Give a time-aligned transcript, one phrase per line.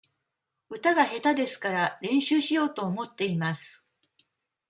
[0.67, 3.85] 歌が下手ですから、練習しようと思っています。